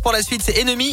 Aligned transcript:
Pour 0.00 0.12
la 0.12 0.22
suite, 0.22 0.42
c'est 0.44 0.60
Ennemi. 0.60 0.92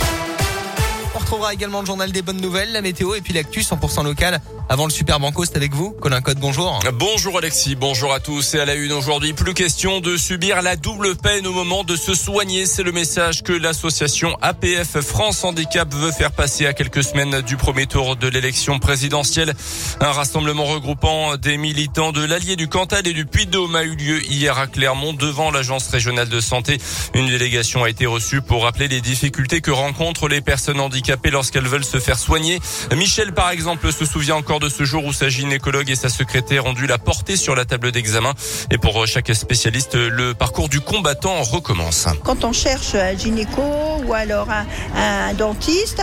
On 1.13 1.19
retrouvera 1.19 1.53
également 1.53 1.81
le 1.81 1.85
journal 1.85 2.11
des 2.11 2.23
bonnes 2.23 2.41
nouvelles, 2.41 2.71
la 2.71 2.81
météo 2.81 3.13
et 3.13 3.21
puis 3.21 3.33
l'actu 3.33 3.59
100% 3.59 4.03
local. 4.03 4.41
Avant 4.71 4.85
le 4.85 4.91
Super 4.91 5.19
Banco, 5.19 5.45
c'est 5.45 5.57
avec 5.57 5.73
vous. 5.73 5.95
Colin 5.99 6.21
Code, 6.21 6.37
bonjour. 6.37 6.79
Bonjour 6.93 7.39
Alexis, 7.39 7.73
bonjour 7.73 8.13
à 8.13 8.19
tous. 8.19 8.53
Et 8.53 8.59
à 8.59 8.65
la 8.65 8.75
une 8.75 8.91
aujourd'hui, 8.91 9.33
plus 9.33 9.55
question 9.55 9.99
de 9.99 10.15
subir 10.15 10.61
la 10.61 10.75
double 10.75 11.15
peine 11.15 11.47
au 11.47 11.51
moment 11.53 11.83
de 11.83 11.95
se 11.95 12.13
soigner. 12.13 12.67
C'est 12.67 12.83
le 12.83 12.91
message 12.91 13.41
que 13.41 13.51
l'association 13.51 14.37
APF 14.43 14.99
France 14.99 15.43
Handicap 15.43 15.91
veut 15.91 16.11
faire 16.11 16.31
passer 16.31 16.67
à 16.67 16.73
quelques 16.73 17.03
semaines 17.03 17.41
du 17.41 17.57
premier 17.57 17.87
tour 17.87 18.15
de 18.15 18.27
l'élection 18.27 18.77
présidentielle. 18.77 19.55
Un 20.01 20.11
rassemblement 20.11 20.65
regroupant 20.65 21.35
des 21.37 21.57
militants 21.57 22.11
de 22.11 22.23
l'Allier 22.23 22.55
du 22.55 22.67
Cantal 22.67 23.07
et 23.07 23.13
du 23.13 23.25
Puy-de-Dôme 23.25 23.75
a 23.75 23.81
eu 23.81 23.95
lieu 23.95 24.23
hier 24.31 24.55
à 24.59 24.67
Clermont 24.67 25.13
devant 25.13 25.49
l'agence 25.49 25.87
régionale 25.87 26.29
de 26.29 26.39
santé. 26.39 26.77
Une 27.15 27.25
délégation 27.25 27.85
a 27.85 27.89
été 27.89 28.05
reçue 28.05 28.43
pour 28.43 28.65
rappeler 28.65 28.87
les 28.87 29.01
difficultés 29.01 29.61
que 29.61 29.71
rencontrent 29.71 30.27
les 30.27 30.41
personnes 30.41 30.79
handicapées 30.79 31.31
lorsqu'elles 31.31 31.67
veulent 31.67 31.83
se 31.83 31.99
faire 31.99 32.19
soigner. 32.19 32.59
Michel, 32.95 33.33
par 33.33 33.49
exemple, 33.49 33.91
se 33.91 34.05
souvient 34.05 34.35
encore 34.35 34.58
de 34.59 34.69
ce 34.69 34.83
jour 34.83 35.05
où 35.05 35.13
sa 35.13 35.29
gynécologue 35.29 35.89
et 35.89 35.95
sa 35.95 36.09
secrétaire 36.09 36.65
ont 36.65 36.73
dû 36.73 36.87
la 36.87 36.97
porter 36.97 37.35
sur 37.35 37.55
la 37.55 37.65
table 37.65 37.91
d'examen. 37.91 38.33
Et 38.71 38.77
pour 38.77 39.05
chaque 39.07 39.33
spécialiste, 39.33 39.95
le 39.95 40.33
parcours 40.33 40.69
du 40.69 40.81
combattant 40.81 41.41
recommence. 41.41 42.07
Quand 42.23 42.43
on 42.43 42.53
cherche 42.53 42.95
un 42.95 43.17
gynéco 43.17 43.61
ou 44.05 44.13
alors 44.13 44.49
un, 44.95 45.33
dentiste, 45.33 46.01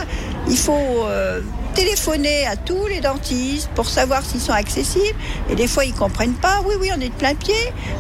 il 0.49 0.57
faut 0.57 1.05
euh, 1.05 1.41
téléphoner 1.77 2.47
à 2.47 2.57
tous 2.57 2.87
les 2.87 3.01
dentistes 3.01 3.69
pour 3.75 3.87
savoir 3.87 4.25
s'ils 4.25 4.41
sont 4.41 4.53
accessibles. 4.53 5.19
Et 5.51 5.55
des 5.55 5.69
fois, 5.69 5.85
ils 5.85 5.93
comprennent 5.93 6.35
pas. 6.35 6.63
Oui, 6.65 6.75
oui, 6.81 6.91
on 6.97 7.01
est 7.01 7.11
de 7.11 7.15
plein 7.15 7.35
pied, 7.35 7.55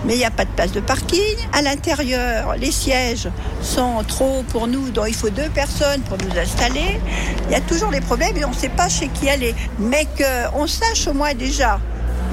mais 0.07 0.15
il 0.15 0.19
n'y 0.19 0.25
a 0.25 0.31
pas 0.31 0.47
de 0.47 0.51
place 0.51 0.73
de 0.73 0.81
parking. 0.81 1.37
À 1.53 1.61
l'intérieur, 1.61 2.57
les 2.57 2.73
sièges 2.73 3.29
sont 3.61 4.03
trop 4.09 4.43
pour 4.49 4.67
nous, 4.67 4.91
donc 4.91 5.05
il 5.09 5.15
faut 5.15 5.29
deux 5.29 5.51
personnes 5.51 6.01
pour 6.03 6.17
nous 6.17 6.39
installer. 6.39 6.99
Il 7.47 7.53
y 7.53 7.55
a 7.55 7.61
toujours 7.61 7.91
des 7.91 8.01
problèmes 8.01 8.37
et 8.39 8.45
on 8.47 8.51
ne 8.51 8.55
sait 8.55 8.71
pas 8.71 8.89
chez 8.89 9.09
qui 9.09 9.29
aller. 9.29 9.55
Mais 9.79 10.07
qu'on 10.17 10.67
sache 10.67 11.07
au 11.07 11.13
moins 11.13 11.35
déjà 11.35 11.79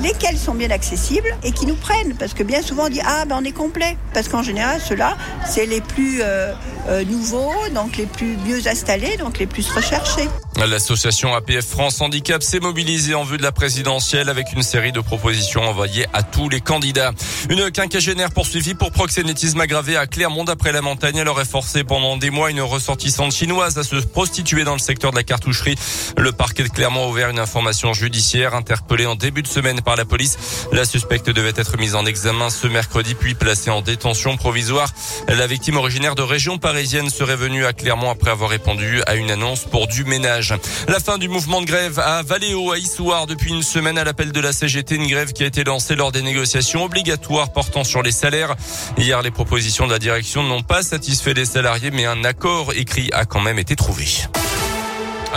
lesquels 0.04 0.38
sont 0.38 0.54
bien 0.54 0.70
accessibles 0.70 1.36
et 1.44 1.52
qui 1.52 1.66
nous 1.66 1.76
prennent. 1.76 2.16
Parce 2.16 2.34
que 2.34 2.44
bien 2.44 2.62
souvent 2.62 2.86
on 2.86 2.90
dit 2.90 3.02
ah 3.04 3.26
ben 3.26 3.40
on 3.42 3.46
est 3.46 3.52
complet. 3.52 3.98
Parce 4.14 4.28
qu'en 4.28 4.44
général 4.44 4.80
ceux-là 4.80 5.18
c'est 5.48 5.66
les 5.66 5.82
plus 5.82 6.22
euh, 6.22 6.54
euh, 6.90 7.04
nouveaux, 7.06 7.54
donc 7.74 7.98
les 7.98 8.06
plus 8.06 8.38
mieux 8.46 8.68
installés, 8.68 9.18
donc 9.18 9.40
les 9.40 9.48
plus 9.48 9.70
recherchés. 9.70 10.28
L'association 10.58 11.34
APF 11.34 11.66
France 11.66 12.00
Handicap 12.00 12.44
s'est 12.44 12.60
mobilisée 12.60 13.16
en 13.16 13.24
vue 13.24 13.38
de 13.38 13.44
la 13.44 13.52
présidentielle 13.52 14.30
avec 14.30 14.54
une 14.54 14.62
série 14.62 14.92
de 14.92 15.00
propositions 15.02 15.62
envoyées 15.62 16.06
à 16.14 16.24
tous 16.24 16.48
les 16.48 16.62
candidats. 16.62 17.12
Une 17.50 17.72
quinquagénaire 17.72 18.32
poursuivie 18.32 18.74
pour 18.74 18.92
proxénétisme 18.92 19.60
aggravé 19.60 19.98
à 19.98 20.08
Clermont 20.08 20.46
après 20.46 20.72
la 20.72 20.82
montagne. 20.82 21.18
Elle 21.18 21.28
aurait 21.28 21.46
forcé 21.46 21.84
pendant 21.84 22.18
des 22.18 22.30
mois 22.30 22.52
une 22.52 22.62
ressortissante 22.62 23.34
chinoise 23.34 23.78
à 23.78 23.84
se 23.84 23.96
prostituer 23.96 24.64
dans 24.64 24.74
le 24.74 24.80
secteur 24.80 25.12
de 25.12 25.16
la 25.16 25.24
cartoucherie. 25.24 25.76
Le 26.18 26.32
parquet 26.32 26.64
de 26.64 26.70
Clermont 26.70 27.06
a 27.06 27.10
ouvert 27.10 27.30
une 27.30 27.40
information 27.40 27.94
judiciaire 27.94 28.56
interpellée 28.56 29.06
en 29.06 29.16
début 29.16 29.42
de 29.42 29.48
semaine 29.48 29.82
par 29.82 29.93
la 29.96 30.06
police. 30.06 30.38
La 30.72 30.86
suspecte 30.86 31.30
devait 31.30 31.54
être 31.56 31.78
mise 31.78 31.96
en 31.96 32.06
examen 32.06 32.50
ce 32.50 32.68
mercredi 32.68 33.16
puis 33.16 33.34
placée 33.36 33.70
en 33.70 33.82
détention 33.82 34.38
provisoire. 34.38 34.90
La 35.28 35.48
victime 35.48 35.78
originaire 35.78 36.16
de 36.16 36.22
région 36.22 36.58
parisienne 36.58 37.10
serait 37.10 37.36
venue 37.36 37.66
à 37.66 37.74
Clermont 37.74 38.10
après 38.10 38.32
avoir 38.32 38.50
répondu 38.50 39.02
à 39.08 39.16
une 39.16 39.32
annonce 39.32 39.66
pour 39.66 39.88
du 39.88 40.04
ménage. 40.04 40.54
La 40.88 41.00
fin 41.00 41.18
du 41.18 41.28
mouvement 41.28 41.62
de 41.62 41.66
grève 41.66 42.00
à 42.00 42.24
Valéo, 42.24 42.72
à 42.72 42.78
Issoire, 42.78 43.28
depuis 43.28 43.52
une 43.52 43.64
semaine 43.64 43.98
à 43.98 44.04
l'appel 44.04 44.32
de 44.32 44.40
la 44.40 44.54
CGT, 44.54 44.96
une 44.96 45.08
grève 45.08 45.34
qui 45.34 45.44
a 45.44 45.48
été 45.48 45.64
lancée 45.64 45.96
lors 45.96 46.12
des 46.12 46.22
négociations 46.22 46.84
obligatoires 46.84 47.52
portant 47.52 47.84
sur 47.84 48.02
les 48.02 48.12
salaires. 48.12 48.56
Hier, 48.98 49.22
les 49.22 49.32
propositions 49.32 49.88
de 49.88 49.92
la 49.92 50.00
direction 50.00 50.44
n'ont 50.44 50.64
pas 50.64 50.84
satisfait 50.84 51.34
les 51.34 51.46
salariés, 51.46 51.92
mais 51.92 52.06
un 52.06 52.24
accord 52.24 52.74
écrit 52.74 53.10
a 53.14 53.26
quand 53.26 53.42
même 53.42 53.60
été 53.60 53.76
trouvé. 53.76 54.06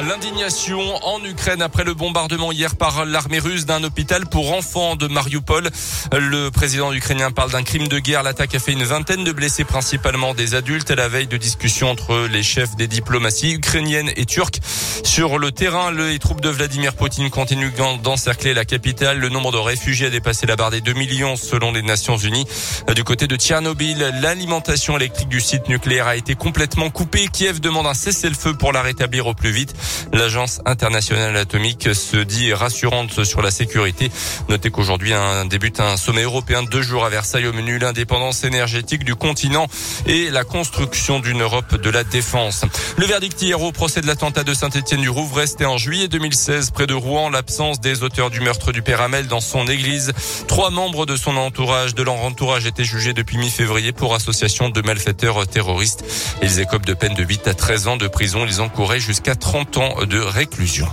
L'indignation 0.02 0.78
en 1.06 1.24
Ukraine 1.24 1.62
après 1.62 1.82
le 1.82 1.94
bombardement 1.94 2.52
hier 2.52 2.76
par 2.76 3.06
l'armée 3.06 3.38
russe 3.38 3.64
d'un 3.64 3.82
hôpital 3.82 4.26
pour 4.26 4.52
enfants 4.52 4.94
de 4.94 5.06
Mariupol. 5.06 5.70
Le 6.12 6.50
président 6.50 6.92
ukrainien 6.92 7.30
parle 7.30 7.50
d'un 7.50 7.62
crime 7.62 7.88
de 7.88 7.98
guerre. 7.98 8.22
L'attaque 8.22 8.54
a 8.54 8.58
fait 8.58 8.72
une 8.72 8.84
vingtaine 8.84 9.24
de 9.24 9.32
blessés, 9.32 9.64
principalement 9.64 10.34
des 10.34 10.54
adultes, 10.54 10.90
à 10.90 10.96
la 10.96 11.08
veille 11.08 11.26
de 11.26 11.38
discussions 11.38 11.90
entre 11.90 12.28
les 12.30 12.42
chefs 12.42 12.76
des 12.76 12.88
diplomaties 12.88 13.54
ukrainiennes 13.54 14.10
et 14.16 14.26
turques. 14.26 14.60
Sur 15.02 15.38
le 15.38 15.50
terrain, 15.50 15.90
les 15.92 16.18
troupes 16.18 16.42
de 16.42 16.50
Vladimir 16.50 16.94
Poutine 16.94 17.30
continuent 17.30 17.72
d'encercler 18.02 18.52
la 18.52 18.66
capitale. 18.66 19.18
Le 19.18 19.30
nombre 19.30 19.50
de 19.50 19.58
réfugiés 19.58 20.08
a 20.08 20.10
dépassé 20.10 20.46
la 20.46 20.56
barre 20.56 20.70
des 20.70 20.82
2 20.82 20.92
millions 20.92 21.36
selon 21.36 21.72
les 21.72 21.82
Nations 21.82 22.18
Unies. 22.18 22.46
Du 22.94 23.02
côté 23.02 23.26
de 23.26 23.36
Tchernobyl, 23.36 23.98
l'alimentation 24.20 24.96
électrique 24.96 25.28
du 25.28 25.40
site 25.40 25.68
nucléaire 25.68 26.06
a 26.06 26.16
été 26.16 26.34
complètement 26.34 26.90
coupée. 26.90 27.28
Kiev 27.32 27.60
demande 27.60 27.86
un 27.86 27.94
cessez-le-feu 27.94 28.54
pour 28.54 28.72
la 28.72 28.82
rétablir 28.82 29.26
au 29.26 29.34
plus 29.34 29.50
vite. 29.50 29.74
L'agence 30.12 30.60
internationale 30.64 31.36
atomique 31.36 31.94
se 31.94 32.16
dit 32.16 32.52
rassurante 32.52 33.24
sur 33.24 33.42
la 33.42 33.50
sécurité. 33.50 34.10
Notez 34.48 34.70
qu'aujourd'hui 34.70 35.12
débute 35.50 35.80
un 35.80 35.96
sommet 35.96 36.22
européen 36.22 36.62
de 36.62 36.68
deux 36.68 36.82
jours 36.82 37.04
à 37.04 37.08
Versailles 37.08 37.46
au 37.46 37.52
menu 37.52 37.78
l'indépendance 37.78 38.44
énergétique 38.44 39.04
du 39.04 39.14
continent 39.14 39.66
et 40.06 40.30
la 40.30 40.44
construction 40.44 41.20
d'une 41.20 41.42
Europe 41.42 41.80
de 41.80 41.90
la 41.90 42.04
défense. 42.04 42.64
Le 42.96 43.06
verdict 43.06 43.40
hier 43.42 43.60
au 43.60 43.72
procès 43.72 44.00
de 44.00 44.06
l'attentat 44.06 44.44
de 44.44 44.54
Saint-Étienne 44.54 45.00
du 45.00 45.10
Rouvre 45.10 45.36
restait 45.36 45.64
en 45.64 45.78
juillet 45.78 46.08
2016 46.08 46.70
près 46.70 46.86
de 46.86 46.94
Rouen 46.94 47.30
l'absence 47.30 47.80
des 47.80 48.02
auteurs 48.02 48.30
du 48.30 48.40
meurtre 48.40 48.72
du 48.72 48.82
père 48.82 49.00
Hamel 49.00 49.26
dans 49.26 49.40
son 49.40 49.66
église. 49.66 50.12
Trois 50.48 50.70
membres 50.70 51.06
de 51.06 51.16
son 51.16 51.36
entourage, 51.36 51.94
de 51.94 52.02
leur 52.02 52.20
entourage 52.22 52.66
étaient 52.66 52.84
jugés 52.84 53.12
depuis 53.12 53.38
mi-février 53.38 53.92
pour 53.92 54.14
association 54.14 54.68
de 54.68 54.80
malfaiteurs 54.82 55.46
terroristes. 55.46 56.04
Ils 56.42 56.60
écopent 56.60 56.86
de 56.86 56.94
peine 56.94 57.14
de 57.14 57.22
8 57.22 57.48
à 57.48 57.54
13 57.54 57.88
ans 57.88 57.96
de 57.96 58.08
prison. 58.08 58.46
Ils 58.46 58.60
encouraient 58.60 59.00
jusqu'à 59.00 59.34
30 59.34 59.75
de 59.76 60.18
réclusion. 60.18 60.88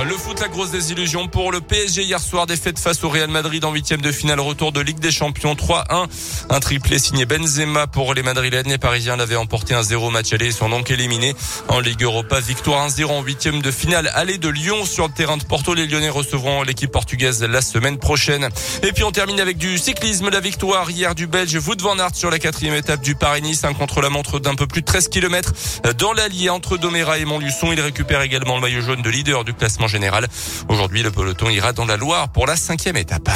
Le 0.00 0.16
foot, 0.16 0.40
la 0.40 0.48
grosse 0.48 0.70
désillusion 0.70 1.28
pour 1.28 1.52
le 1.52 1.60
PSG 1.60 2.02
hier 2.02 2.18
soir, 2.18 2.46
défaite 2.46 2.78
face 2.78 3.04
au 3.04 3.08
Real 3.08 3.30
Madrid 3.30 3.64
en 3.64 3.72
huitième 3.72 4.00
de 4.00 4.10
finale, 4.10 4.40
retour 4.40 4.72
de 4.72 4.80
Ligue 4.80 4.98
des 4.98 5.12
Champions 5.12 5.54
3-1. 5.54 6.08
Un 6.50 6.60
triplé 6.60 6.98
signé 6.98 7.24
Benzema 7.24 7.86
pour 7.86 8.12
les 8.14 8.22
Madrilènes. 8.22 8.68
Les 8.68 8.78
Parisiens 8.78 9.16
l'avaient 9.16 9.36
emporté 9.36 9.74
un 9.74 9.82
zéro 9.82 10.10
match 10.10 10.32
aller 10.32 10.46
et 10.46 10.50
sont 10.50 10.70
donc 10.70 10.90
éliminés 10.90 11.36
en 11.68 11.78
Ligue 11.78 12.02
Europa. 12.02 12.40
Victoire 12.40 12.88
1-0 12.88 13.04
en 13.04 13.22
huitième 13.22 13.62
de 13.62 13.70
finale, 13.70 14.10
aller 14.14 14.38
de 14.38 14.48
Lyon 14.48 14.84
sur 14.86 15.06
le 15.06 15.12
terrain 15.12 15.36
de 15.36 15.44
Porto. 15.44 15.74
Les 15.74 15.86
Lyonnais 15.86 16.08
recevront 16.08 16.62
l'équipe 16.62 16.90
portugaise 16.90 17.42
la 17.42 17.60
semaine 17.60 17.98
prochaine. 17.98 18.48
Et 18.82 18.92
puis 18.92 19.04
on 19.04 19.12
termine 19.12 19.40
avec 19.40 19.56
du 19.56 19.78
cyclisme, 19.78 20.30
la 20.30 20.40
victoire 20.40 20.90
hier 20.90 21.14
du 21.14 21.28
Belge 21.28 21.56
Wout 21.64 21.80
van 21.80 21.98
Aert 21.98 22.16
sur 22.16 22.30
la 22.30 22.40
quatrième 22.40 22.74
étape 22.74 23.02
du 23.02 23.14
Paris-Nice, 23.14 23.62
un 23.64 23.74
contre-la-montre 23.74 24.40
d'un 24.40 24.56
peu 24.56 24.66
plus 24.66 24.80
de 24.80 24.86
13 24.86 25.08
km 25.08 25.52
dans 25.96 26.12
l'allié 26.12 26.50
entre 26.50 26.76
Doméra 26.76 27.18
et 27.18 27.24
Montluçon. 27.24 27.72
Il 27.72 27.80
récupère 27.80 28.22
également 28.22 28.56
le 28.56 28.62
maillot 28.62 28.80
jaune 28.80 29.02
de 29.02 29.10
leader 29.10 29.44
du 29.44 29.52
général. 29.88 30.26
Aujourd'hui, 30.68 31.02
le 31.02 31.10
peloton 31.10 31.50
ira 31.50 31.72
dans 31.72 31.84
la 31.84 31.96
Loire 31.96 32.28
pour 32.30 32.46
la 32.46 32.56
cinquième 32.56 32.96
étape. 32.96 33.30